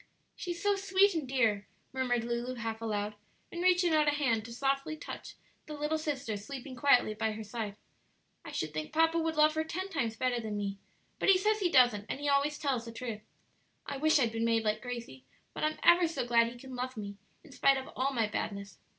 [0.35, 3.13] "She's so sweet and dear!" murmured Lulu half aloud,
[3.51, 5.35] and reaching out a hand to softly touch
[5.67, 7.75] the little sister sleeping quietly by her side;
[8.43, 10.79] "I should think papa would love her ten times better than me;
[11.19, 13.21] but he says he doesn't, and he always tells the truth.
[13.85, 16.97] I wish I'd been made like Gracie; but I'm ever so glad he can love
[16.97, 18.79] me in spite of all my badness.